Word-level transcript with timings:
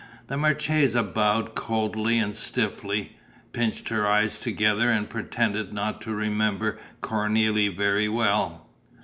The 0.25 0.35
marchesa 0.35 1.03
bowed 1.03 1.53
coldly 1.53 2.17
and 2.17 2.35
stiffly, 2.35 3.17
pinched 3.53 3.89
her 3.89 4.07
eyes 4.07 4.39
together 4.39 4.89
and 4.89 5.07
pretended 5.07 5.73
not 5.73 6.01
to 6.01 6.15
remember 6.15 6.79
Cornélie 7.03 7.69
very 7.77 8.09
well. 8.09 8.65